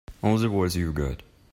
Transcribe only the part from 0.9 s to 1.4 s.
got.